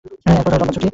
[0.05, 0.87] এক বছরের লম্বা ছুটি।